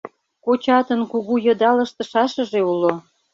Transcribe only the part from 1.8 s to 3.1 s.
ыштышашыже уло.